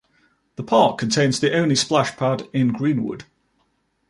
The 0.55 0.63
park 0.63 0.97
contains 0.97 1.39
the 1.39 1.55
only 1.55 1.75
splash 1.75 2.17
pad 2.17 2.47
in 2.53 2.69
Greenwood. 2.69 3.25